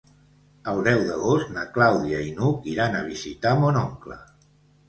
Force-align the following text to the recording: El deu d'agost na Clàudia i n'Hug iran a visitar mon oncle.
El 0.71 0.79
deu 0.87 1.03
d'agost 1.09 1.51
na 1.57 1.67
Clàudia 1.75 2.23
i 2.31 2.31
n'Hug 2.39 2.67
iran 2.75 2.99
a 3.01 3.05
visitar 3.13 3.53
mon 3.63 3.79
oncle. 3.87 4.19